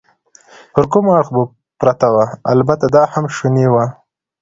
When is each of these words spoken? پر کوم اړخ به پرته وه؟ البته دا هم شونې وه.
پر 0.73 0.83
کوم 0.91 1.05
اړخ 1.17 1.27
به 1.35 1.43
پرته 1.79 2.07
وه؟ 2.13 2.25
البته 2.53 2.85
دا 2.95 3.03
هم 3.13 3.25
شونې 3.35 3.67
وه. 3.73 3.85